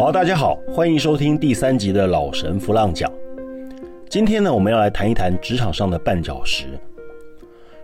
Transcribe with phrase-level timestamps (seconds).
[0.00, 3.12] 好，大家好，欢迎收听第三集的老神弗浪讲。
[4.08, 6.80] 今天呢，我们要来谈一谈职场上的绊脚石。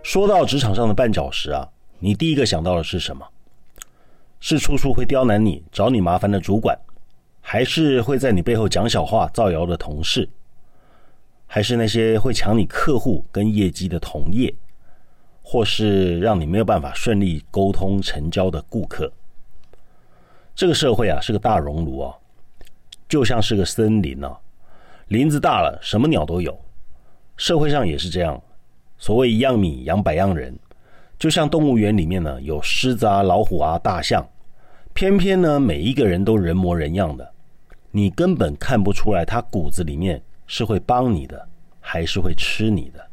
[0.01, 1.69] 说到职场上的绊脚石啊，
[1.99, 3.23] 你第一个想到的是什么？
[4.39, 6.75] 是处处会刁难你、找你麻烦的主管，
[7.39, 10.27] 还是会在你背后讲小话、造谣的同事，
[11.45, 14.51] 还是那些会抢你客户跟业绩的同业，
[15.43, 19.11] 或是让你没有办法顺利沟通成交的顾客？
[20.57, 22.15] 这个社会啊，是个大熔炉啊，
[23.07, 24.35] 就像是个森林啊，
[25.09, 26.59] 林子大了，什么鸟都有。
[27.35, 28.41] 社会上也是这样，
[28.97, 30.57] 所谓一样米养百样人，
[31.19, 34.27] 就像动物园里面呢，有狮子啊、老虎啊、大象，
[34.95, 37.31] 偏偏呢，每一个人都人模人样的，
[37.91, 41.47] 你根本看不出来他骨子里面是会帮你的，
[41.79, 43.07] 还是会吃你的。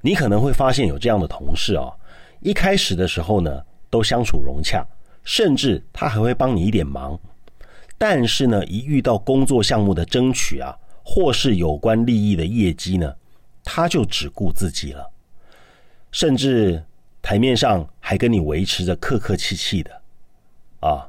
[0.00, 1.90] 你可能会发现有这样的同事啊，
[2.38, 4.86] 一开始的时候呢，都相处融洽。
[5.28, 7.20] 甚至他还会帮你一点忙，
[7.98, 13.14] 但是呢，一遇到工作项目的争取啊，或是有关利益的业绩呢，
[13.62, 15.10] 他就只顾自己了，
[16.10, 16.82] 甚至
[17.20, 20.00] 台面上还跟你维持着客客气气的，
[20.80, 21.06] 啊，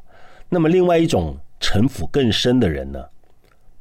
[0.49, 3.01] 那么另外一种城府更深的人呢，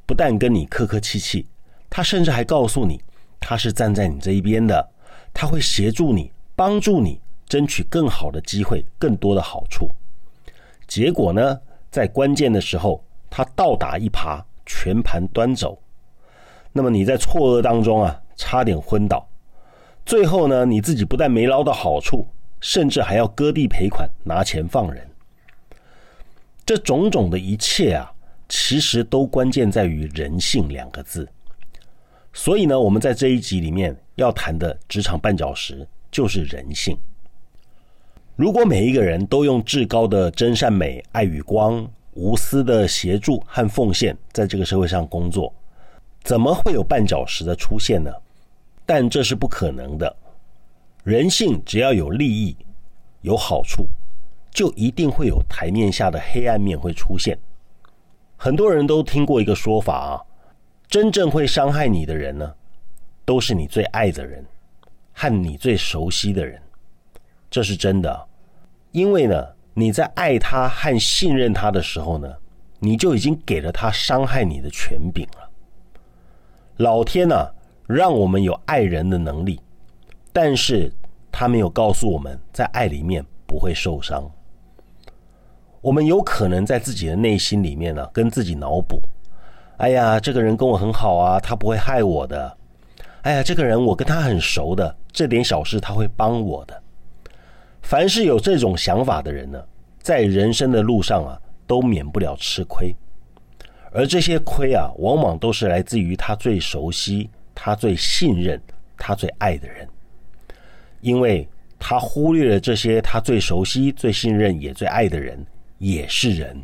[0.05, 1.45] 不但跟你客客气气，
[1.89, 3.01] 他甚至还告诉你
[3.41, 4.89] 他是站在你这一边的，
[5.33, 9.91] 他会协助你，帮助你争取更好的机会，更多的好处。
[10.89, 15.79] 结果呢，在关键的时候，他倒打一耙，全盘端走。
[16.73, 19.25] 那么你在错愕当中啊，差点昏倒。
[20.03, 22.27] 最后呢，你自己不但没捞到好处，
[22.59, 25.07] 甚至还要割地赔款，拿钱放人。
[26.65, 28.11] 这种种的一切啊，
[28.47, 31.29] 其实都关键在于人性两个字。
[32.33, 36.97] 所以呢，我们在这一集里面要谈的职场绊脚石，就是人性。
[38.39, 45.53] 如果每一个人都用至高的真善美、爱与光、无私的协助和奉献，在这个社会上工作，
[46.23, 48.09] 怎么会有绊脚石的出现呢？
[48.85, 50.15] 但这是不可能的。
[51.03, 52.55] 人性只要有利益、
[53.23, 53.85] 有好处，
[54.51, 57.37] 就一定会有台面下的黑暗面会出现。
[58.37, 60.21] 很多人都听过一个说法啊，
[60.87, 62.53] 真正会伤害你的人呢，
[63.25, 64.45] 都是你最爱的人
[65.11, 66.57] 和你最熟悉的人，
[67.51, 68.28] 这是真的。
[68.91, 72.35] 因为呢，你在爱他和信任他的时候呢，
[72.79, 75.49] 你就已经给了他伤害你的权柄了。
[76.77, 77.49] 老天呢，
[77.87, 79.59] 让我们有爱人的能力，
[80.33, 80.91] 但是
[81.31, 84.29] 他没有告诉我们在爱里面不会受伤。
[85.81, 89.01] 我们有可能在自己的内心里面呢，跟自己脑补：
[89.77, 92.57] 哎呀，这个人跟我很好啊，他不会害我的。
[93.21, 96.81] 哎呀，这个人我跟他很熟的，这点小事他会帮我的。
[97.81, 99.63] 凡是有这种想法的人呢，
[99.99, 102.95] 在人生的路上啊，都免不了吃亏，
[103.91, 108.61] 而这些亏啊，往往都是来自于他最熟悉、他最信任、
[108.97, 109.87] 他最爱的人，
[111.01, 111.47] 因为
[111.79, 115.43] 他忽略了这些他最熟悉、最信任也最爱的人
[115.79, 116.61] 也是人，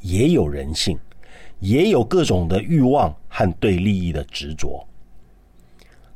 [0.00, 0.98] 也有人性，
[1.60, 4.84] 也有各种的欲望和对利益的执着，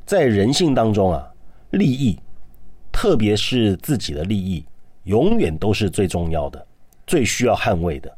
[0.05, 1.31] 在人性当中啊，
[1.71, 2.19] 利益。
[3.01, 4.65] 特别是自己的利益，
[5.05, 6.67] 永远都是最重要的、
[7.07, 8.13] 最需要捍卫的。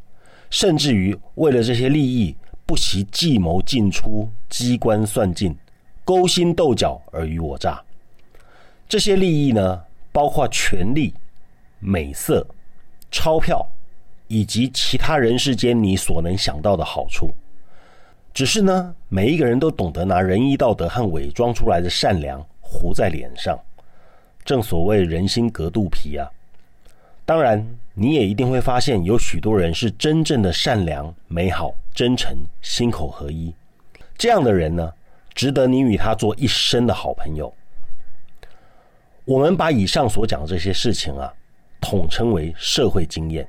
[0.49, 5.55] 甚至于为了这些利益，不惜计谋进出、机关算尽、
[6.03, 7.79] 勾心斗角、尔虞我诈。
[8.89, 9.83] 这些利益呢，
[10.13, 11.13] 包括权力、
[11.79, 12.47] 美色、
[13.11, 13.63] 钞票，
[14.29, 17.29] 以及其他人世间你所能想到的好处。
[18.33, 23.61] 只是呢，每一个人都懂得拿仁义道德和伪装出来的善良糊在脸上。
[24.51, 26.29] 正所谓人心隔肚皮啊！
[27.25, 33.55] 当然，你也一定会发现，有许多人是真正的善良、美好、真诚、心口合一。
[34.19, 34.93] 这样的人呢，
[35.35, 37.55] 值得你与他做一生的好朋友。
[39.25, 41.33] 我们把以上所讲的这些事情啊，
[41.81, 43.47] 统称为社会经验。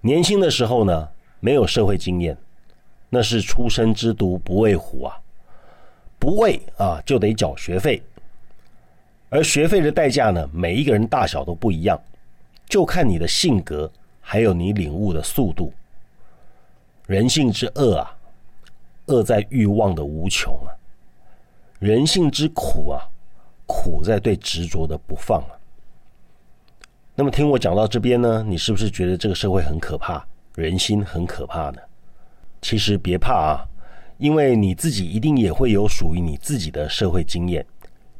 [0.00, 2.36] 年轻的时候呢，没有社会经验，
[3.08, 5.16] 那是初生之犊不畏虎啊！
[6.18, 8.02] 不畏啊，就得缴学费。
[9.32, 10.46] 而学费的代价呢？
[10.52, 11.98] 每一个人大小都不一样，
[12.68, 13.90] 就看你的性格，
[14.20, 15.72] 还有你领悟的速度。
[17.06, 18.14] 人性之恶啊，
[19.06, 20.76] 恶在欲望的无穷啊；
[21.78, 23.08] 人性之苦啊，
[23.66, 25.56] 苦在对执着的不放啊。
[27.14, 30.22] 那么听我讲到这边呢，你是不是觉得这个社会很可怕，
[30.56, 31.80] 人心很可怕呢？
[32.60, 33.64] 其实别怕啊，
[34.18, 37.64] 因为你自己一定也会有属于你自己的社会经验。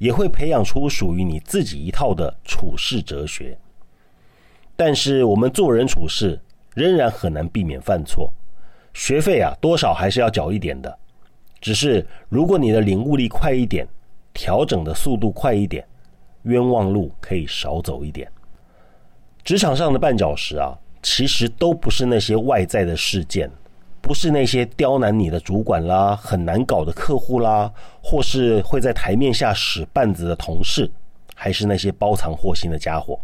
[0.03, 3.57] 也会培养出属于你自己一套的处世哲学，
[4.75, 6.41] 但是我们做人处事
[6.75, 8.33] 仍然很难避免犯错，
[8.93, 10.99] 学费啊多少还是要缴一点的，
[11.61, 13.87] 只是如果你的领悟力快一点，
[14.35, 15.87] 调整的速度快一点，
[16.43, 18.29] 冤枉路可以少走一点。
[19.45, 23.49] 职场上的绊脚石啊，其实都不是那些外在的事件，
[24.03, 27.73] 不是那些刁难你的主管啦、很难搞的客户啦，
[28.03, 30.91] 或是会在台面下使绊子的同事，
[31.37, 33.19] 还是那些包藏祸心的家伙。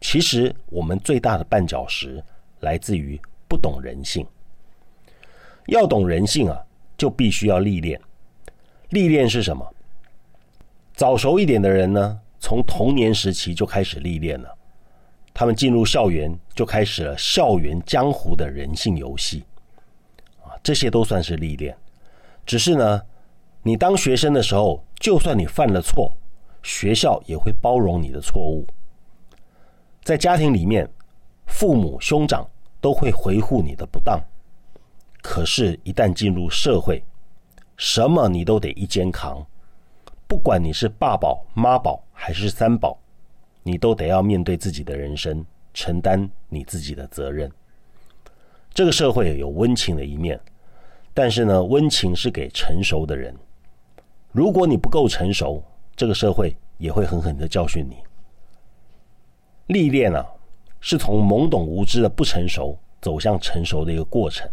[0.00, 2.24] 其实我们最大的绊脚石
[2.60, 4.26] 来自于不懂人性。
[5.66, 6.58] 要懂人性啊，
[6.96, 8.00] 就必须要历练。
[8.88, 9.64] 历练是什么？
[10.94, 14.48] 早熟一点的人呢，从童年时期就开始历练了。
[15.34, 19.44] 他们进入校园，就开始了校园江湖的人性游戏。
[20.62, 21.76] 这些都算是历练。
[22.46, 23.02] 只是呢，
[23.62, 26.12] 你当学生的时候，就算你犯了错，
[26.62, 28.66] 学校也会包容你的错误。
[30.02, 30.88] 在家庭里面，
[31.46, 32.48] 父母兄长
[32.80, 34.20] 都会维护你的不当。
[35.22, 37.04] 可是，一旦进入社会，
[37.76, 39.46] 什么你都得一肩扛，
[40.26, 42.98] 不管你是爸宝、妈宝还是三宝，
[43.62, 47.50] 你都得要面对自己的人生，承担你自己的责任。
[48.72, 50.40] 这个社会有温情的一面，
[51.12, 53.34] 但是呢，温情是给成熟的人。
[54.32, 55.62] 如果你不够成熟，
[55.96, 57.96] 这个社会也会狠狠的教训你。
[59.66, 60.24] 历练啊，
[60.80, 64.48] 是从懵懂无知的不成熟走向成熟的一个过程。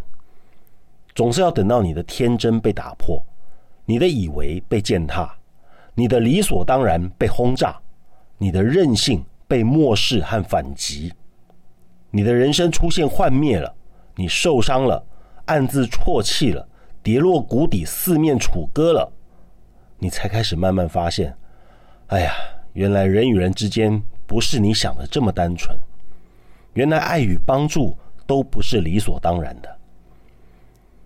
[1.14, 3.20] 总是要等到你的天真被打破，
[3.84, 5.32] 你的以为被践踏，
[5.94, 7.76] 你的理所当然被轰炸，
[8.36, 11.12] 你的任性被漠视和反击，
[12.10, 13.74] 你的人生出现幻灭了，
[14.14, 15.04] 你受伤了，
[15.48, 16.68] 暗自啜泣了，
[17.02, 19.10] 跌落谷底，四面楚歌了，
[19.98, 21.34] 你才开始慢慢发现，
[22.08, 22.32] 哎呀，
[22.74, 25.74] 原来人与人之间不是你想的这么单纯，
[26.74, 27.96] 原来爱与帮助
[28.26, 29.78] 都不是理所当然的。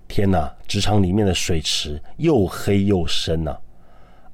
[0.09, 3.56] 天哪，职场里面的水池又黑又深呐！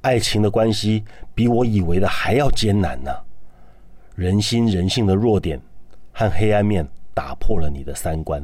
[0.01, 3.15] 爱情的关系比我以为的还要艰难呢。
[4.15, 5.61] 人心人性的弱点
[6.13, 8.43] 和黑暗面打破了你的三观。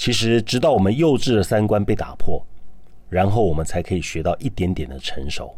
[0.00, 2.42] 其实，直到我们幼稚的三观被打破，
[3.10, 5.54] 然后我们才可以学到一点点的成熟。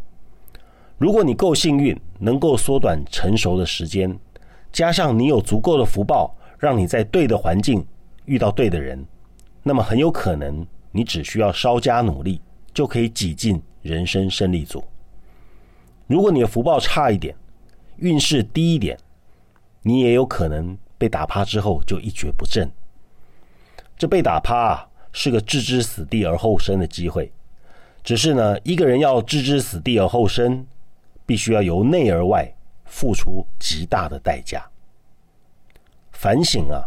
[0.99, 4.19] 如果你够幸运，能够缩短成熟的时间，
[4.73, 7.87] 加上你有足够的福报，让你在对的环境
[8.25, 9.06] 遇到对的人。
[9.62, 12.41] 那么很有可能，你只需要稍加努力，
[12.75, 14.83] 就可以挤进人生胜利组。
[16.09, 17.33] 如果你的福报差一点，
[17.99, 18.99] 运势低一点，
[19.83, 22.69] 你也有可能被打趴之后就一蹶不振。
[24.02, 27.31] 这被打趴啊，是个置之死地而后生的机会。
[28.02, 30.66] 只是呢，一个人要置之死地而后生，
[31.25, 32.52] 必须要由内而外
[32.84, 34.69] 付出极大的代价。
[36.10, 36.82] 反省啊，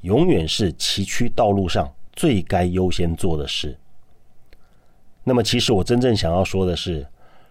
[0.00, 1.94] 永远是崎岖道路上。
[2.14, 3.78] 最该优先做的事。
[5.22, 7.06] 那么，其实我真正想要说的是，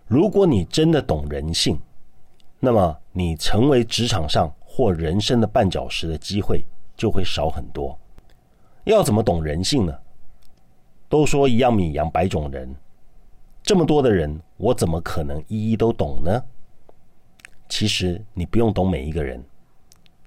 [0.07, 1.80] 如果你真的懂人性，
[2.59, 6.66] 那么你成为职场上或人生的绊脚石的机会
[6.98, 7.95] 就会少很多。
[8.91, 9.94] 要怎么懂人性呢？
[11.07, 12.75] 都说一样米养百种人，
[13.62, 16.44] 这么多的人，我怎么可能一一都懂呢？
[17.69, 19.44] 其实你不用懂每一个人，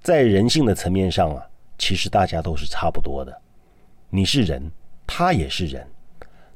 [0.00, 1.46] 在人性的层面上啊，
[1.76, 3.42] 其实大家都是差不多的。
[4.08, 4.70] 你是人，
[5.06, 5.86] 他也是人，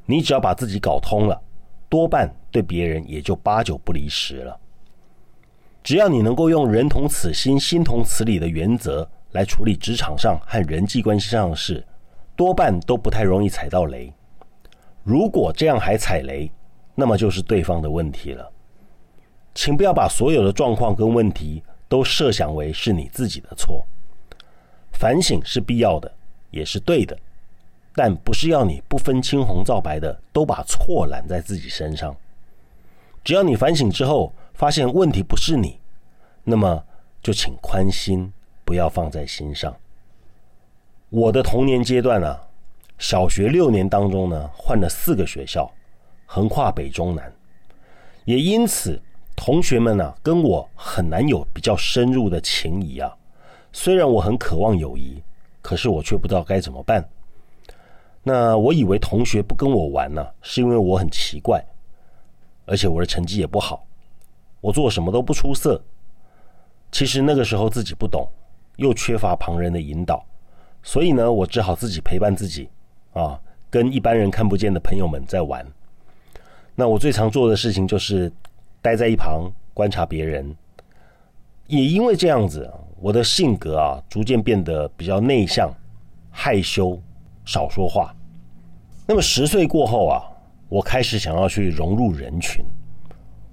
[0.07, 1.41] 你只要把自己搞通了，
[1.89, 4.59] 多半对别人也就八九不离十了。
[5.83, 11.85] 只要你能够用人同此心、心同此理的原则来处理职场上和人际关系上的事，
[12.41, 14.11] 多半都不太容易踩到雷。
[15.05, 16.51] 如果这样还踩雷，
[16.95, 18.51] 那么就是对方的问题了。
[19.55, 23.85] 请不要把所有的状况跟问题都设想为是你自己的错，
[24.93, 26.11] 反省是必要的，
[26.51, 27.15] 也是对的。
[27.95, 32.17] 但不是要你不分青红皂白的都把错揽在自己身上。
[33.23, 35.79] 只要你反省之后发现问题不是你，
[36.43, 36.83] 那么
[37.23, 38.33] 就请宽心，
[38.65, 39.77] 不要放在心上。
[41.11, 42.41] 我的童年阶段啊，
[42.99, 45.69] 小学六年当中呢，换了四个学校，
[46.25, 47.33] 横跨北中南，
[48.25, 49.03] 也因此
[49.35, 53.13] 同学们呢跟我很难有比较深入的情谊啊。
[53.73, 55.21] 虽然我很渴望友谊，
[55.61, 57.05] 可是我却不知道该怎么办。
[58.23, 61.61] 那我以为同学不跟我玩呢，是因为我很奇怪，
[62.67, 63.85] 而且我的成绩也不好，
[64.61, 65.83] 我做什么都不出色。
[66.93, 68.29] 其实那个时候自己不懂，
[68.77, 70.25] 又缺乏旁人的引导，
[70.83, 72.69] 所以呢，我只好自己陪伴自己，
[73.13, 75.67] 啊，跟一般人看不见的朋友们在玩。
[76.75, 78.33] 那我最常做的事情就是
[78.81, 80.55] 待在一旁观察别人，
[81.67, 85.71] 也因为这样子，我的性格啊，逐渐变得比较内向、
[86.31, 87.01] 害羞。
[87.43, 88.15] 少说话。
[89.09, 90.23] 那么十岁过后啊，
[90.69, 92.65] 我开始想要去融入人群，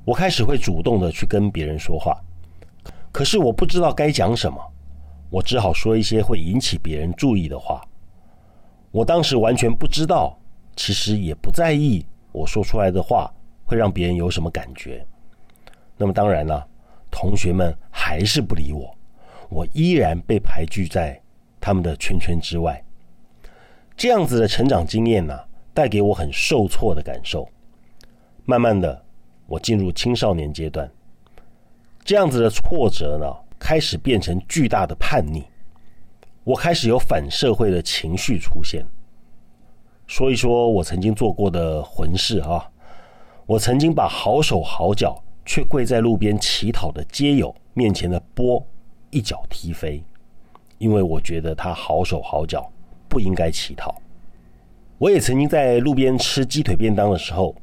[0.05, 2.15] 我开始会主动的去跟别人说话。
[3.11, 4.59] 可是我不知道该讲什么，
[5.29, 7.81] 我只好说一些会引起别人注意的话。
[8.91, 10.37] 我当时完全不知道，
[10.75, 13.31] 其实也不在意我说出来的话
[13.65, 15.05] 会让别人有什么感觉。
[15.97, 16.65] 那么当然了，
[17.11, 18.95] 同学们还是不理我，
[19.49, 21.21] 我依然被排拒在
[21.59, 22.83] 他们的圈圈之外。
[23.95, 25.37] 这样子的成长经验呢，
[25.73, 27.47] 带给我很受挫的感受。
[28.45, 29.03] 慢慢的，
[29.47, 30.89] 我进入青少年阶段。
[32.05, 33.25] 这样子的挫折呢，
[33.59, 35.43] 开始变成巨大的叛逆。
[36.43, 38.85] 我开始有反社会的情绪出现。
[40.05, 42.69] 说一说我曾经做过的混事啊，
[43.45, 48.65] 我曾经把好手好脚却跪在路边乞讨的街友面前的波
[49.09, 50.01] 一脚踢飞，
[50.77, 52.71] 因为我觉得他好手好脚，
[53.09, 53.93] 不应该乞讨。
[54.97, 57.53] 我也曾经在路边吃鸡腿便当的时候，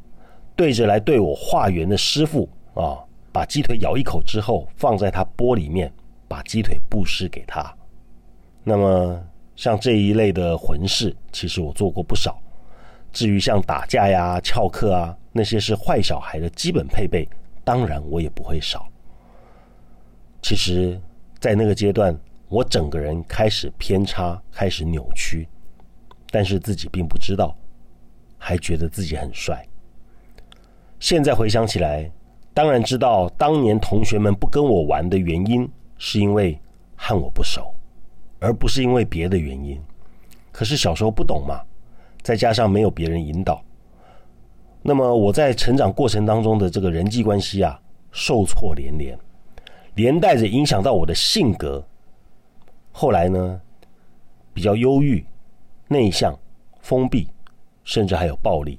[0.54, 2.98] 对着来对我化缘的师傅啊。
[3.34, 5.92] 把鸡腿咬一口之后，放在他钵里面，
[6.28, 7.76] 把鸡腿布施给他。
[8.62, 9.20] 那么，
[9.56, 12.40] 像这一类的魂事，其实我做过不少。
[13.12, 17.28] 至于像打架呀、翘课啊，那些是坏小孩的基本配备，
[17.64, 18.86] 当然我也不会少。
[20.40, 20.96] 其实，
[21.40, 22.16] 在那个阶段，
[22.48, 25.48] 我整个人开始偏差，开始扭曲，
[26.30, 27.52] 但是自己并不知道，
[28.38, 29.66] 还觉得自己很帅。
[31.00, 32.08] 现在回想起来。
[32.54, 35.68] 当然知道，当年同学们不跟我玩的原因，
[35.98, 36.56] 是因为
[36.94, 37.74] 和我不熟，
[38.38, 39.78] 而不是因为别的原因。
[40.52, 41.60] 可是小时候不懂嘛，
[42.22, 43.60] 再加上没有别人引导，
[44.82, 47.76] 那么我在成长过程当中的这个人际关系啊，
[48.12, 49.18] 受挫连连，
[49.96, 51.84] 连带着影响到我的性格。
[52.92, 53.60] 后来呢，
[54.52, 55.26] 比较忧郁、
[55.88, 56.38] 内向、
[56.80, 57.26] 封闭，
[57.82, 58.78] 甚至还有暴力。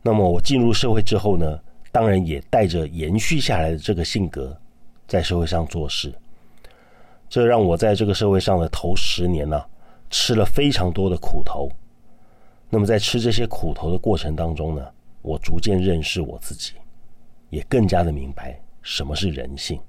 [0.00, 1.60] 那么我进入社会之后呢？
[1.96, 4.54] 当然也带着延续下来的这个性格，
[5.08, 6.12] 在社会上做事，
[7.26, 9.64] 这让我在这个社会上的头十年呢，
[10.10, 11.70] 吃了非常多的苦头。
[12.68, 14.86] 那么在吃这些苦头的过程当中呢，
[15.22, 16.74] 我逐渐认识我自己，
[17.48, 19.80] 也更加的明白什么是人性。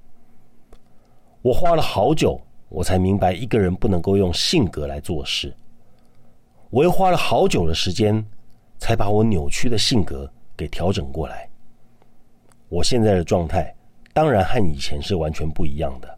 [1.41, 5.53] 我花了好久，我才明白一个人不能够用性格来做事。
[6.69, 8.25] 我又花了好久的时间，
[8.77, 11.49] 才把我扭曲的性格给调整过来。
[12.69, 13.73] 我现在的状态，
[14.13, 16.17] 当然和以前是完全不一样的。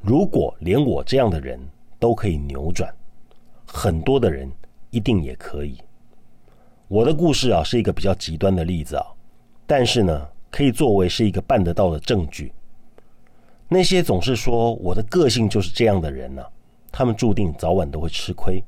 [0.00, 1.58] 如果连我这样的人
[1.98, 2.92] 都可以扭转，
[3.64, 4.50] 很多的人
[4.90, 5.78] 一定也可以。
[6.88, 9.06] 我的故事啊，是一个比较极端的例子啊，
[9.66, 12.52] 但是呢，可以作为是一个办得到的证据。
[13.68, 16.44] 那些总是说我的个性就是这样的人呢，
[16.92, 18.62] 他们注定早晚都会吃亏。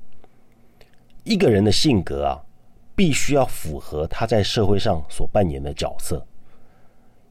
[1.25, 2.41] 一个人的性格啊，
[2.95, 6.25] 必须要符合他在社会上所扮演的角色。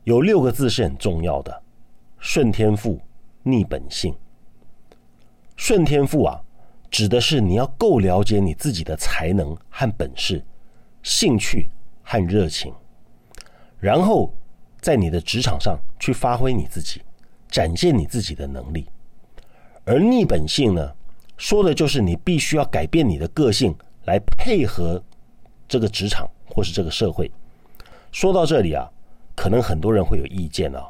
[0.06, 1.64] 有六个字是很重要的：
[2.20, 3.02] 顺天赋、
[3.42, 4.16] 逆本性。
[5.56, 6.40] 顺天赋啊，
[6.92, 10.46] 指的是你要够了解你自己的才能和本事、
[11.02, 11.68] 兴趣
[12.04, 12.72] 和热情，
[13.80, 14.32] 然后
[14.80, 17.02] 在你的职场上去发挥你自己，
[17.50, 18.86] 展现你自己的能力。
[19.86, 20.94] 而逆本性呢，
[21.36, 25.04] 说的就是你必须要改变你的个性，来配合
[25.68, 27.32] 这个职场或是这个社会。
[28.12, 28.88] 说到这里啊。
[29.36, 30.90] 可能很多人会有意见啊，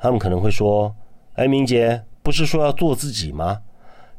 [0.00, 0.94] 他们可能会说
[1.34, 3.60] ：“哎，明杰，不是说要做自己吗？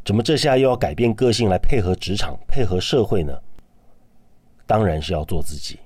[0.04, 3.34] 怎么这下又要改变个性来配合职场、配合社会呢？”
[4.68, 5.80] 当然是要做自己。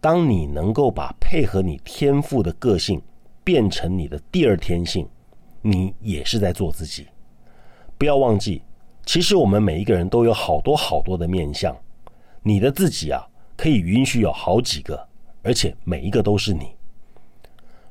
[0.00, 3.02] 当你能够把配合你天赋的个性
[3.42, 5.08] 变成你的第二天性，
[5.60, 7.06] 你也是在做自己。
[7.96, 8.62] 不要忘记，
[9.04, 11.76] 其实我们每一个人都有好多好多的面相，
[12.42, 13.26] 你的自己啊，
[13.56, 15.08] 可以允许有好几个，
[15.42, 16.77] 而且每一个都是你。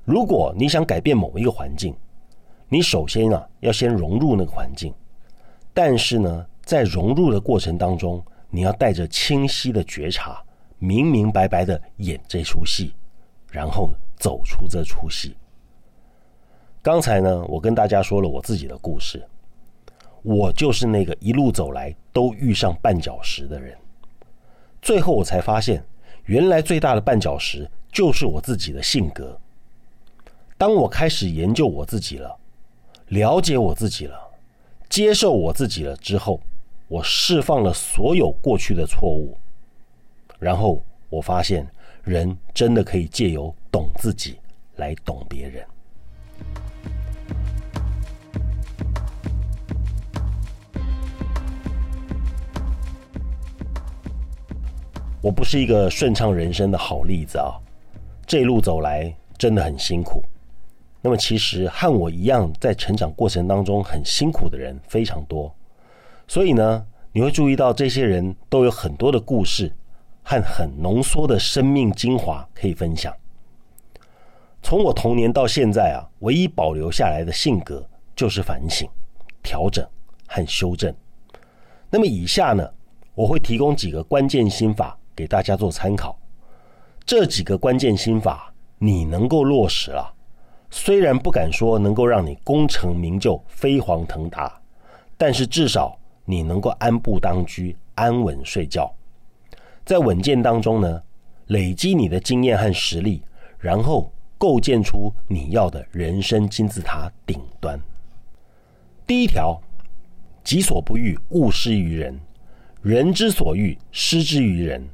[0.08, 1.94] 如果你想改变某一个环境，
[2.70, 4.94] 你首先啊要先融入那个环境，
[5.74, 10.42] 但是呢，在融入的过程当中，你要带着清晰的觉察，
[10.80, 12.94] 明明白白的演这出戏，
[13.52, 15.36] 然后走出这出戏。
[16.82, 19.22] 刚才呢，我跟大家说了我自己的故事，
[20.22, 23.78] 我就是那个一路走来都遇上绊脚石的人，
[24.82, 25.84] 最后我才发现，
[26.28, 29.38] 原来最大的绊脚石就是我自己的性格。
[30.58, 32.36] 当我开始研究我自己了，
[33.10, 34.20] 了解我自己了，
[34.90, 36.42] 接受我自己了之后，
[36.88, 39.38] 我释放了所有过去的错误，
[40.40, 41.68] 然后我发现，
[42.04, 44.40] 人真的可以借由懂自己
[44.78, 45.64] 来懂别人。
[55.22, 57.54] 我不是一个顺畅人生的好例子啊，
[58.26, 60.24] 这一路走来真的很辛苦。
[61.02, 65.54] 那么，其实和我一样在成长过程当中很辛苦的人非常多，
[66.28, 69.72] 所以呢，你会注意到这些人都有很多的故事
[70.24, 73.14] 和很浓缩的生命精华可以分享。
[74.62, 78.90] 从我童年到现在啊，唯一保留下来的性格就是反省、
[79.42, 79.88] 调整
[80.28, 80.94] 和修正。
[81.90, 82.70] 那么，以下呢，
[83.16, 84.98] 我会提供几个关键心法。
[85.18, 86.16] 给大家做参考，
[87.04, 90.14] 这几个关键心法你能够落实了，
[90.70, 94.62] 虽然不敢说能够让你功成名就、飞黄腾达，
[95.18, 98.94] 但是至少你能够安步当居、安稳睡觉，
[99.86, 101.02] 在稳健当中呢，
[101.48, 103.24] 累积你的经验和实力，
[103.58, 107.80] 然后构建出你要的人生金字塔顶端。
[109.08, 109.60] 第一条，
[110.44, 112.14] 己所不欲，勿施于人；
[112.82, 114.86] 人之所欲，施之于人。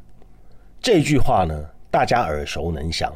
[0.79, 3.11] 这句话呢，大家耳熟能详，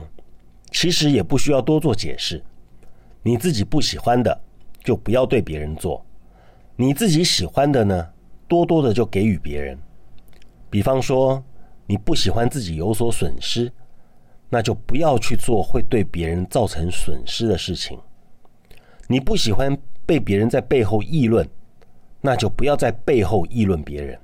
[0.71, 2.43] 其实也不需要多做解释。
[3.23, 4.41] 你自己不喜欢的，
[4.83, 6.01] 就不要对别人做；
[6.75, 8.07] 你自己喜欢的呢，
[8.47, 9.77] 多多的就给予别人。
[10.69, 11.43] 比方说，
[11.85, 13.71] 你不喜欢自己有所损失，
[14.49, 17.97] 那就不要去做会对别人造成损失的事情。
[19.07, 21.47] 你不喜欢被别人在背后议论，
[22.21, 24.19] 那就不要在背后议论别人。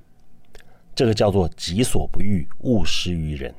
[0.95, 3.53] 这个叫做“己所不欲，勿施于人”。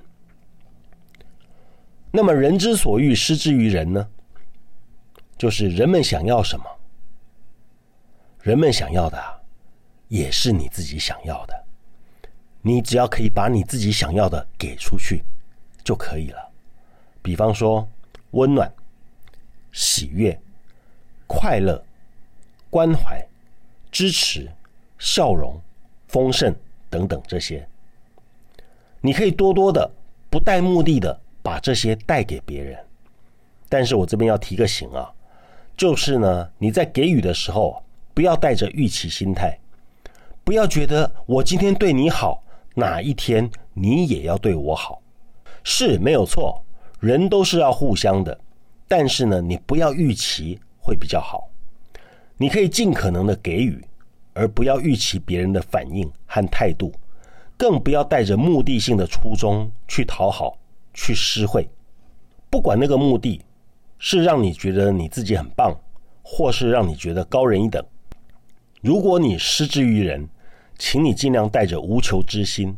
[2.17, 4.09] 那么“人之所欲，施之于人”呢？
[5.37, 6.65] 就是人们想要什么，
[8.41, 9.21] 人们想要的
[10.07, 11.65] 也是你自己想要的。
[12.63, 15.25] 你只要可以把你自己想要的给出去
[15.83, 16.53] 就可以了。
[17.21, 17.89] 比方说，
[18.31, 18.73] 温暖、
[19.73, 20.41] 喜悦、
[21.27, 21.85] 快乐、
[22.71, 23.21] 关怀、
[23.91, 24.49] 支持、
[25.01, 25.61] 笑容、
[26.07, 26.55] 丰盛。
[26.89, 27.69] 等等，这些
[29.01, 29.91] 你可以多多的、
[30.31, 32.75] 不带目的的把这些带给别人。
[33.69, 35.13] 但是我这边要提个醒啊，
[35.77, 37.83] 就是呢，你在给予的时候，
[38.15, 39.59] 不要带着预期心态，
[40.43, 42.43] 不要觉得我今天对你好，
[42.75, 45.03] 哪一天你也要对我好，
[45.63, 46.65] 是没有错，
[47.01, 48.41] 人都是要互相的。
[48.89, 51.51] 但是呢，你不要预期会比较好，
[52.39, 53.85] 你可以尽可能的给予。
[54.37, 56.93] 而不要预期别人的反应和态度，
[57.57, 60.59] 更不要带着目的性的初衷去讨好、
[60.95, 61.69] 去施惠。
[62.49, 63.43] 不管那个目的
[63.99, 65.79] 是让你觉得你自己很棒，
[66.23, 67.85] 或是让你觉得高人一等。
[68.81, 70.27] 如果你施之于人，
[70.79, 72.75] 请你尽量带着无求之心，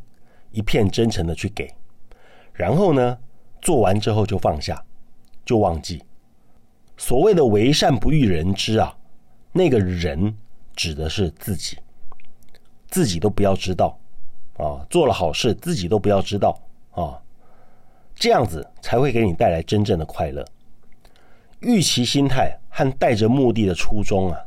[0.51, 1.73] 一片真诚的去给。
[2.53, 3.19] 然后呢，
[3.63, 4.83] 做完之后就放下，
[5.45, 6.03] 就忘记。
[6.97, 8.97] 所谓的为善不欲人知啊，
[9.53, 10.37] 那个人。
[10.77, 11.79] 指的是自己，
[12.89, 13.99] 自己都不要知道
[14.59, 14.85] 啊！
[14.91, 16.55] 做了好事，自己都不要知道
[16.91, 17.17] 啊！
[18.17, 20.45] 这样子才会给你带来真正的快乐。
[21.61, 24.39] 预期心态和带着目的的初衷啊，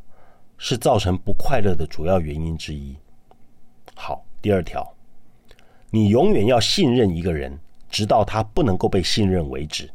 [0.57, 2.95] 是造成不快乐的主要原因之一。
[3.95, 4.95] 好，第二条，
[5.91, 7.57] 你永远要信任一个人，
[7.89, 9.89] 直到他不能够被信任为止。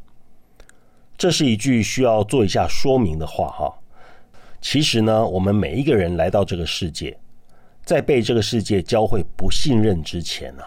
[1.17, 3.73] 这是一句需要做一下说明的话哈。
[4.61, 7.17] 其实呢，我们每一个人来到这个世界，
[7.83, 10.63] 在被这个世界教会不信任之前呢，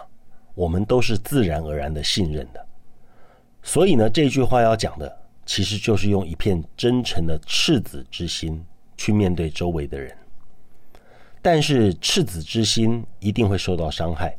[0.53, 2.65] 我们都是自然而然的信任的。
[3.69, 8.65] 所以呢，这句话要讲的，其实就是用一片真诚的赤子之心
[8.97, 10.11] 去面对周围的人。
[11.39, 14.35] 但是赤子之心一定会受到伤害，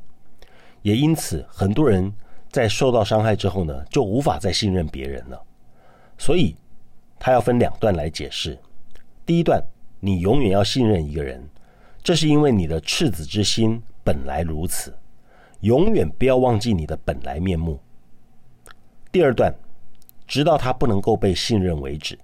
[0.82, 2.12] 也因此很多人
[2.50, 5.40] 在受到伤害之后呢，就无法再信任别人了。
[6.18, 6.56] 所以
[7.16, 8.58] 他要分两段来解释。
[9.24, 9.62] 第一段，
[10.00, 11.48] 你永远要信任一个人，
[12.02, 14.92] 这是因为你的赤子之心本来如此，
[15.60, 17.78] 永远不要忘记你的本来面目。
[19.12, 19.52] 第二段，
[20.26, 22.18] 直到他不能够被信任为止。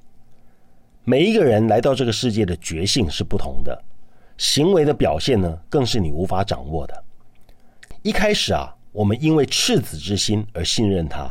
[1.05, 3.83] 每一个人来到这个世界的觉性是不同的，
[4.38, 7.05] 行为的表现呢，更是你无法掌握的。
[8.03, 11.29] 一开始啊，我们因为赤子之心而信任他，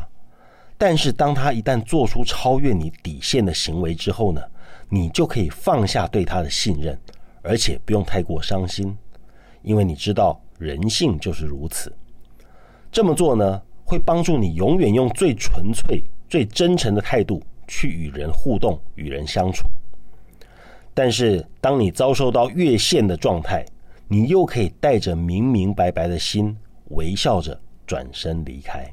[0.76, 4.42] 但是当他一旦做出超越你底线的行为之后呢？
[4.88, 6.96] 你就可以放下对他的信任，
[7.42, 8.96] 而且不用太过伤心，
[9.62, 11.92] 因为你知道人性就是如此。
[12.92, 19.68] 这么做呢，会帮助你永远用最纯粹、最真诚的态度去与人互动、与人相处。
[20.92, 23.64] 但是，当你遭受到越线的状态，
[24.08, 26.56] 你又可以带着明明白白的心，
[26.88, 28.84] 微笑着转身离开。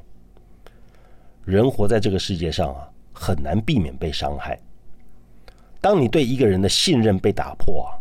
[1.44, 4.58] 人活在这个世界上啊，很难避免被伤害。
[5.80, 7.98] 当你对一个人的信任被打破啊，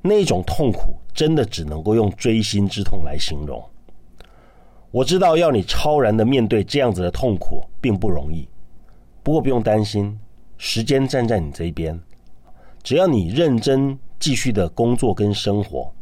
[0.00, 3.62] 那种痛苦真的只能够用锥心之痛来形容。
[4.90, 8.48] 我知道要你超然的面对这样子的痛苦并不容易，
[9.22, 10.18] 不过不用担心，
[10.56, 12.00] 时间站在你这一边，
[12.82, 15.92] 只要你认真继续的工作跟生活，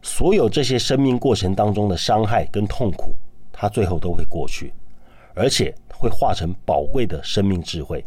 [0.00, 3.14] 所有这些生命过程当中的伤害跟痛苦，
[3.52, 4.72] 它最后都会过去，
[5.34, 8.02] 而且会化成宝贵的生命智慧。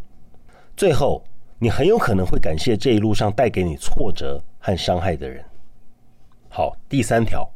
[0.75, 1.21] 最后，
[1.59, 5.43] 你很有可能会感谢这一路上带给你挫折和伤害的人。
[6.47, 7.47] 好，第三条，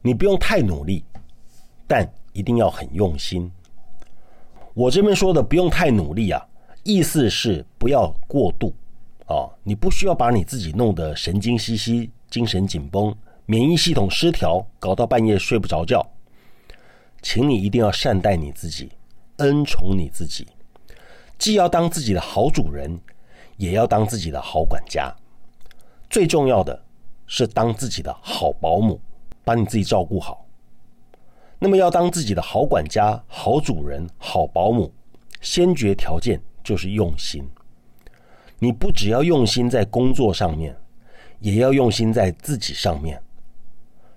[0.00, 1.04] 你不用太努力。
[1.86, 3.50] 但一定要很用心。
[4.74, 6.46] 我这边说的不用太努力啊，
[6.82, 8.74] 意思是不要过度
[9.26, 13.14] 啊，你不需要把你自己弄得神经兮兮、精神紧绷、
[13.46, 16.06] 免疫系统失调，搞到半夜睡不着觉。
[17.22, 18.92] 请你一定要善待你自己，
[19.38, 20.46] 恩宠你自己，
[21.38, 23.00] 既要当自己的好主人，
[23.56, 25.12] 也要当自己的好管家。
[26.08, 26.84] 最重要的
[27.26, 29.00] 是当自己的好保姆，
[29.42, 30.45] 把你自己照顾好。
[31.58, 34.92] 那么要当自己的好管家、好主人、好保姆，
[35.40, 37.48] 先决条件就是用心。
[38.58, 40.76] 你不只要用心在工作上面，
[41.40, 43.20] 也要用心在自己上面。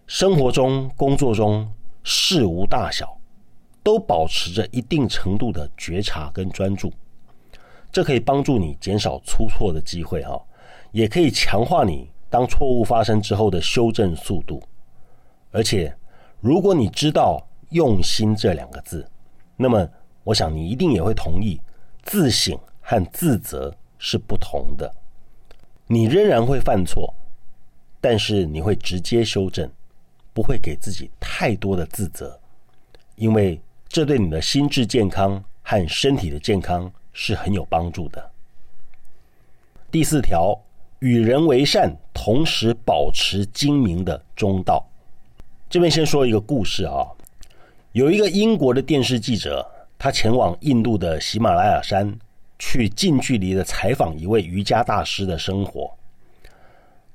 [0.06, 1.72] 生活中、工作中，
[2.04, 3.18] 事无大小，
[3.82, 6.92] 都保持着一定程度的觉察跟专注，
[7.90, 10.38] 这可以帮助你减少出错的机会哈，
[10.92, 14.62] 也可以强化你当错误发生之后的修正速度，
[15.52, 15.96] 而且。
[16.42, 19.06] 如果你知道“用心”这两个字，
[19.58, 19.88] 那么
[20.24, 21.60] 我想你一定也会同意，
[22.04, 24.94] 自省和自责是不同的。
[25.88, 27.14] 你仍然会犯错，
[28.00, 29.70] 但是你会直接修正，
[30.34, 32.40] 不会给自己太多的自责，
[33.16, 38.32] 因为这对你的心智健康和身体的健康是很有帮助的。
[39.92, 40.58] 第四条，
[41.00, 44.86] 与人为善，同时保持精明的中道。
[45.70, 47.06] 这边先说一个故事啊，
[47.92, 49.64] 有一个英国的电视记者，
[50.00, 52.12] 他前往印度的喜马拉雅山，
[52.58, 55.96] 去近距离的采访一位瑜伽大师的生活。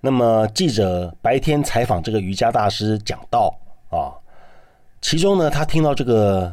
[0.00, 3.52] 那么记者白天采访这个瑜伽大师讲道
[3.90, 4.14] 啊，
[5.00, 6.52] 其中呢，他听到这个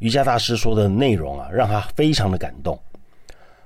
[0.00, 2.76] 瑜伽大师说的内容啊，让他非常的感动。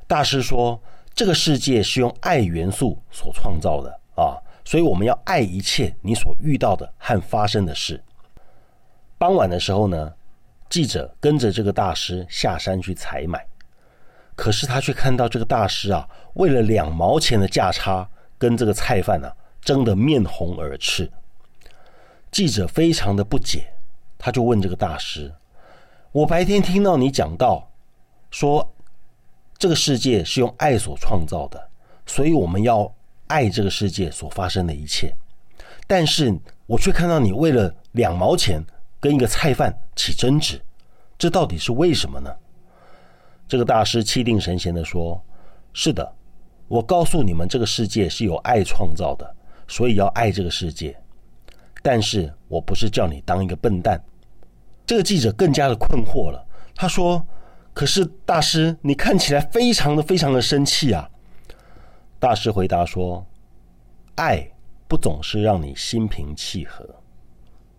[0.06, 0.78] 大师说，
[1.14, 4.36] 这个世界是用爱元素所创造的啊。
[4.70, 8.00] 所以我们要爱一切你所遇到的和发生的事。
[9.18, 10.12] 傍晚的时候呢，
[10.68, 13.44] 记者跟着这个大师下山去采买，
[14.36, 19.28] 可是他却看到这个大师啊，为了两毛钱的价差，跟这个菜贩呢
[19.60, 21.10] 争得面红耳赤。
[22.30, 23.72] 记者非常的不解，
[24.16, 25.34] 他就问这个大师
[26.12, 27.68] ：“我白天听到你讲到，
[28.30, 28.72] 说
[29.58, 31.70] 这个世界是用爱所创造的，
[32.06, 32.88] 所以我们要。”
[33.30, 35.14] 爱这个世界所发生的一切，
[35.86, 38.60] 但是我却看到你为了两毛钱
[38.98, 40.60] 跟一个菜贩起争执，
[41.16, 42.34] 这到底是为什么呢？
[43.46, 45.22] 这个大师气定神闲的说
[45.72, 46.12] ：“是的，
[46.66, 49.34] 我告诉你们，这个世界是由爱创造的，
[49.68, 50.96] 所以要爱这个世界。
[51.82, 54.02] 但是我不是叫你当一个笨蛋。”
[54.84, 57.24] 这个记者更加的困惑了，他说
[57.72, 61.08] ：“可是大师，你看起来非常的非常的生气啊。”
[62.20, 63.26] 大师回答说
[64.16, 64.46] ：“爱
[64.86, 66.86] 不总是让你心平气和，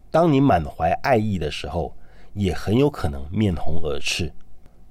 [0.10, 1.96] 当你满怀爱意的时候，
[2.34, 4.34] 也很有可能面红耳赤。”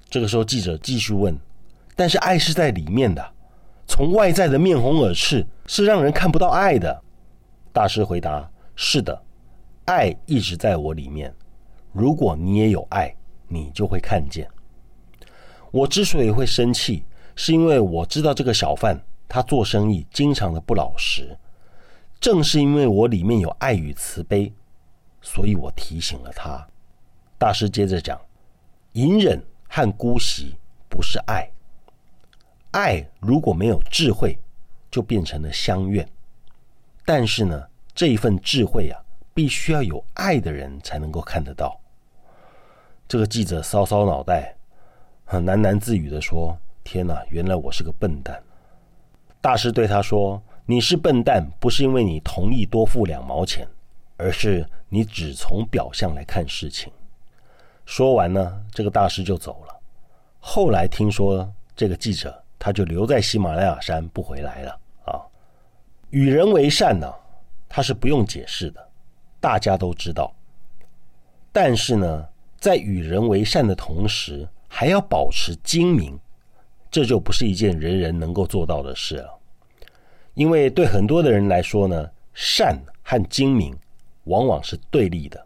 [0.09, 1.37] 这个时候，记者继续问
[1.97, 3.33] ：“但是爱是在里面的，
[3.85, 7.01] 从外在的面红耳赤是让人看不到爱的。”
[7.73, 9.21] 大师回答：“是的，
[9.83, 11.35] 爱一直在我里面。
[11.91, 13.13] 如果你也有爱，
[13.49, 14.49] 你就会看见。
[15.71, 17.03] 我之所以会生气，
[17.35, 18.97] 是因为我知道这个小贩。”
[19.33, 21.37] 他做生意经常的不老实，
[22.19, 24.51] 正是因为我里面有爱与慈悲，
[25.21, 26.67] 所以我提醒了他。
[27.37, 28.19] 大师接着讲：
[28.91, 30.57] 隐忍和姑息
[30.89, 31.49] 不是爱，
[32.71, 34.37] 爱如果没有智慧，
[34.91, 36.05] 就变成了相怨。
[37.05, 37.65] 但是呢，
[37.95, 38.99] 这一份智慧啊，
[39.33, 41.79] 必须要有爱的人才能够看得到。
[43.07, 44.53] 这个记者搔搔脑袋，
[45.23, 48.37] 很喃喃自语的说：“天哪，原来我是个笨蛋。”
[49.41, 53.67] 大师对他说：“你是笨蛋，不是因为你同意多付两毛钱，
[54.15, 56.93] 而是你只从表象来看事情。”
[57.83, 59.75] 说完呢，这个大师就走了。
[60.39, 65.19] 后来听说这个记者他就留在喜马拉雅山不回来了啊。
[66.11, 67.11] 与人为善呢，
[67.67, 68.89] 他是不用解释的，
[69.39, 70.31] 大家都知道。
[71.51, 72.27] 但是呢，
[72.59, 76.17] 在与人为善的同时，还要保持精明。
[76.91, 79.39] 这就不是一件人人能够做到的事了，
[80.33, 83.73] 因为对很多的人来说呢，善和精明
[84.25, 85.43] 往往是对立的。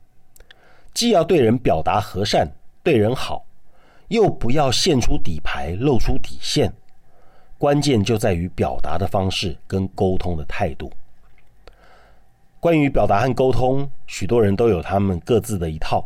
[0.93, 2.49] 既要对人表达和善，
[2.81, 3.45] 对人好，
[4.07, 6.73] 又不要献出底牌，露出底线。
[7.57, 10.91] 关键就在于表达的方式跟沟通的态度。
[12.59, 16.03] 关于表达和沟通，许多人都有他们各自的一套。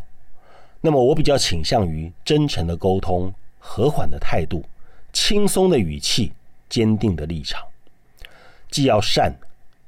[0.80, 4.64] 那么，我比较倾向于真诚的沟通、和缓的态度、
[5.12, 6.32] 轻松的语气、
[6.68, 7.62] 坚定的立场。
[8.70, 9.34] 既要善，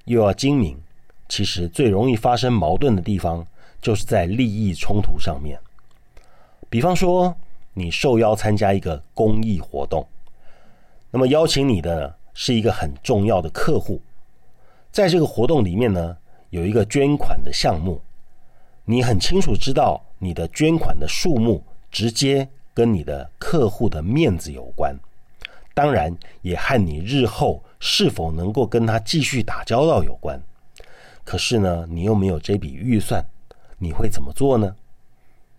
[0.04, 0.80] 又要精明。
[1.28, 3.46] 其实最容易发生矛盾的地方，
[3.80, 5.58] 就是在利益冲突上面。
[6.68, 7.34] 比方说，
[7.74, 10.06] 你受邀参加一个公益活动，
[11.10, 14.00] 那么邀请你的是一个很重要的客户，
[14.90, 16.16] 在这个活动里面呢。
[16.50, 17.98] 有一个捐款的项目，
[18.84, 24.94] 你很清楚知道你的捐款的数目直接跟你的客户的面子有关，
[25.74, 30.40] 当然也和你日后是否能够跟他继续打交道有关。
[31.24, 33.24] 可是呢，你又没有这笔预算，
[33.78, 34.74] 你会怎么做呢？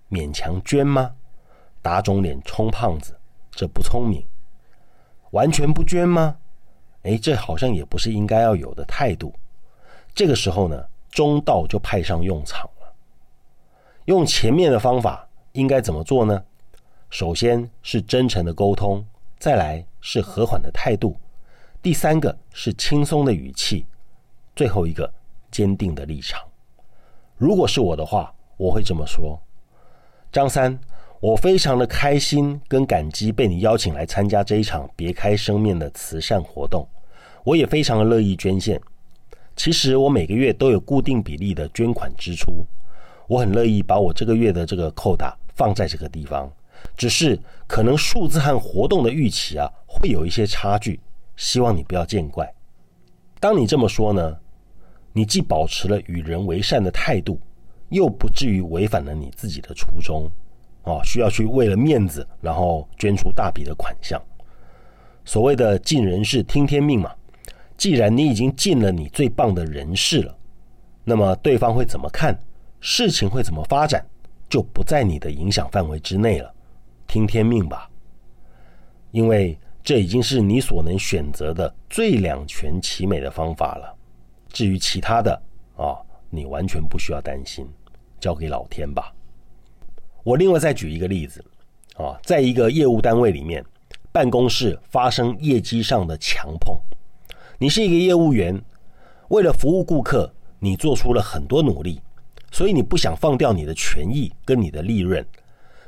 [0.09, 1.15] 勉强捐吗？
[1.81, 3.17] 打肿脸充胖子，
[3.51, 4.23] 这不聪明。
[5.31, 6.37] 完全不捐吗？
[7.03, 9.33] 哎，这好像也不是应该要有的态度。
[10.13, 12.93] 这个时候呢，中道就派上用场了。
[14.05, 16.43] 用前面的方法应该怎么做呢？
[17.09, 19.05] 首先是真诚的沟通，
[19.39, 21.15] 再来是和缓的态度，
[21.81, 23.85] 第三个是轻松的语气，
[24.53, 25.09] 最后一个
[25.49, 26.41] 坚定的立场。
[27.37, 29.41] 如果是我的话，我会这么说：
[30.29, 30.77] 张三，
[31.21, 36.85] 我非常的开心跟感激被你邀请来参加这一场别开生面的慈善活动，
[37.45, 38.79] 我也非常的乐意捐献。
[39.55, 42.65] 其实我每个月都有固定比例的捐款支出，
[43.27, 46.51] 我很乐意把我这个月的这个扣打放在这个地方，
[46.95, 50.99] 只是可能数字和活动的预期啊会有一些差距，
[51.35, 52.51] 希望你不要见怪。
[53.39, 54.37] 当你这么说呢，
[55.11, 57.39] 你既保持了与人为善的态度，
[57.89, 60.29] 又不至于违反了你自己的初衷，
[60.83, 64.21] 啊，需要去为了面子然后捐出大笔的款项。
[65.25, 67.11] 所谓的尽人事听天命嘛。
[67.75, 70.37] 既然你已经尽了你最棒的人事了，
[71.03, 72.37] 那么对方会怎么看，
[72.79, 74.05] 事情会怎么发展，
[74.47, 76.53] 就不在你的影响范围之内了。
[77.07, 77.89] 听天命吧，
[79.11, 83.95] 因为这已经是你所能选择的最两全其美的方法了。
[84.49, 85.41] 至于其他的
[85.75, 85.97] 啊，
[86.29, 87.67] 你完全不需要担心，
[88.19, 89.13] 交给老天吧。
[90.23, 91.43] 我另外再举一个例子
[91.95, 93.63] 啊，在一个业务单位里面，
[94.11, 96.77] 办公室发生业绩上的强碰。
[97.57, 98.59] 你是一个业务员，
[99.29, 102.01] 为了服务顾客，你做出了很多努力，
[102.51, 105.25] 所以你不想放掉你的权益跟你的利润。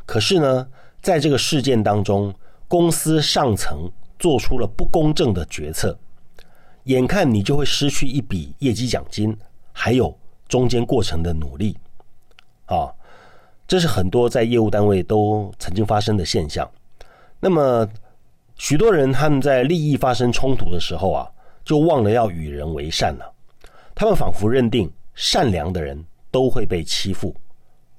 [0.05, 0.67] 可是呢，
[1.05, 2.33] 在这个事件当中，
[2.67, 3.87] 公司上层
[4.17, 5.95] 做出了不公正的决策，
[6.85, 9.37] 眼看你就会失去一笔业绩奖金，
[9.71, 11.77] 还有中间过程的努力。
[12.65, 12.91] 啊，
[13.67, 16.67] 这是很多在业务单位都曾经发生的现象。
[17.39, 17.87] 那么，
[18.57, 21.29] 许多人他们在利益发生冲突的时候啊。
[21.63, 23.33] 就忘了要与人为善了。
[23.95, 27.35] 他们仿佛认定善良的人都会被欺负，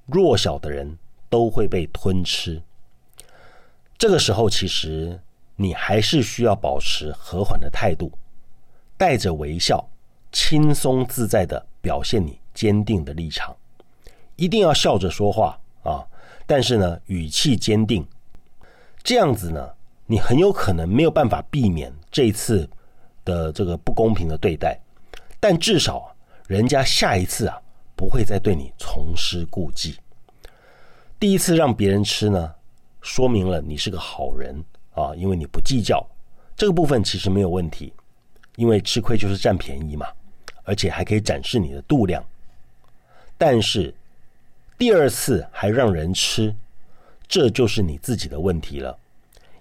[0.07, 0.97] 弱小的人
[1.29, 2.63] 都会被吞吃。
[3.99, 5.21] 这个时候，其实
[5.57, 8.11] 你还是需要保持和缓的态度，
[8.97, 9.89] 带着微笑，
[10.33, 13.57] 轻松自在的表现你坚定的立场。
[14.37, 16.07] 一定要笑着说话啊！
[16.47, 18.07] 但是呢，语气坚定。
[19.03, 19.71] 这样子呢，
[20.07, 22.69] 你很有可能没有办法避免这一次。
[23.27, 24.81] 的这个不公平的对待，
[25.41, 26.15] 但至少
[26.47, 27.61] 人家下一次啊
[27.97, 29.97] 不会再对你重施故技。
[31.19, 32.55] 第一次让别人吃呢，
[33.07, 34.53] 说明了你是个好人
[34.93, 36.05] 啊，因为你不计较
[36.57, 37.93] 这个部分其实没有问题，
[38.57, 40.09] 因为吃亏就是占便宜嘛，
[40.65, 42.23] 而且还可以展示你的度量。
[43.39, 43.95] 但是
[44.77, 46.53] 第二次还让人吃，
[47.29, 48.99] 这就是你自己的问题了，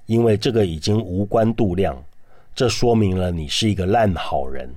[0.08, 1.96] 因为这个已经无关度量。
[2.56, 4.74] 这说明了你是一个烂好人，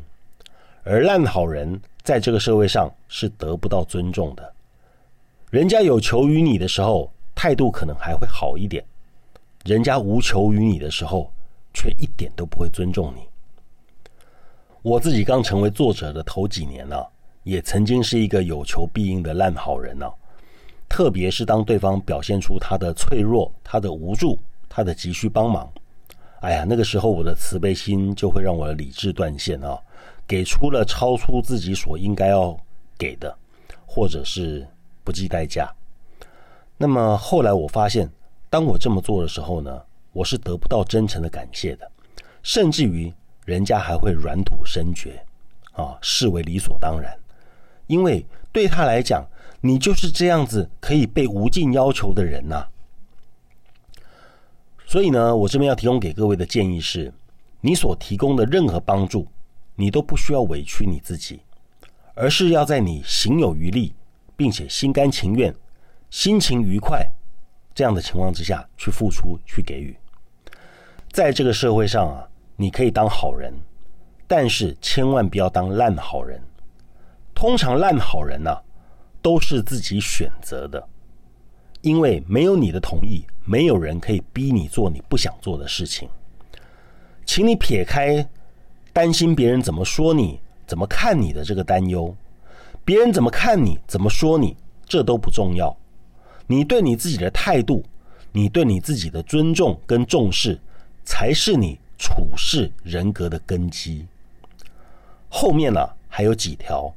[0.85, 4.52] 而烂好人在这个社会上是得不到尊重的。
[5.48, 8.83] 人家有求于你的时候，态度可能还会好一点；
[9.64, 11.31] 人家无求于你的时候，
[11.72, 13.20] 却一点都不会尊重你。
[14.83, 17.01] 我自己刚成为作者的头几年呢，
[17.44, 20.05] 也曾经是一个有求必应的烂好人呢。
[20.88, 24.37] 特别是当对方表现出他的脆弱、他的无助、
[24.68, 25.70] 他的急需帮忙。
[26.40, 29.79] 哎呀，那个时候我的慈悲心就会让我的理智断线啊，
[30.27, 32.59] 给出了超出自己所应该要
[32.98, 33.33] 给的，
[33.87, 34.66] 或者是
[35.05, 35.72] 不计代价。
[36.81, 38.09] 那么后来我发现，
[38.49, 41.91] 当我这么做的时候呢，我是得不到真诚的感谢的，
[42.43, 43.12] 甚至于
[43.45, 45.21] 人家还会软土生绝
[45.73, 47.12] 啊，视为理所当然。
[47.88, 49.27] 因为对他来讲，
[49.61, 52.69] 你就是这样子可以被无尽要求的人呐。
[54.87, 57.12] 所以呢，我这边要提供给各位的建议是：
[57.61, 59.27] 你所提供的任何帮助，
[59.75, 61.41] 你都不需要委屈你自己，
[62.14, 63.95] 而是要在你行有余力，
[64.37, 65.55] 并且心甘情愿、
[66.11, 67.07] 心情愉快
[67.75, 69.97] 这样的情况之下去付出、去给予。
[71.12, 73.53] 在这个社会上啊，你可以当好人，
[74.27, 76.40] 但是千万不要当烂好人。
[77.35, 78.51] 通常烂好人呢，
[79.23, 80.88] 都是自己选择的，
[81.83, 86.09] 因为没有你的同意，没有人可以逼你做你不想做的事情。
[87.25, 88.29] 请你撇开
[88.92, 92.14] 担心别人怎么说你、怎么看你的这个担忧，
[92.85, 95.77] 别人怎么看你、怎么说你，这都不重要。
[96.49, 97.85] 你对你自己的态度，
[98.33, 100.59] 你对你自己的尊重跟重视，
[101.05, 104.05] 才是你处事人格的根基。
[105.29, 106.93] 后面呢，还有几条。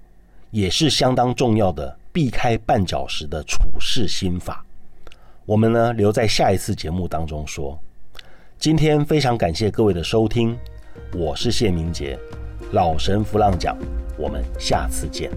[0.52, 4.66] 也是相当重要的避开绊脚石的处事心法。
[5.46, 7.80] 我们呢留在下一次节目当中说。
[8.60, 10.60] 今天非常感谢各位的收听，
[11.14, 12.20] 我是谢明杰，
[12.74, 13.78] 老神弗浪讲，
[14.18, 15.32] 我们下次见。